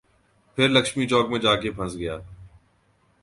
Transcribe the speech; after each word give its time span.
پھر 0.57 0.67
لکشمی 0.69 1.05
چوک 1.07 1.29
میں 1.29 1.39
جا 1.39 1.55
کے 1.55 1.71
پھنس 1.71 1.93
گیا۔ 1.95 2.15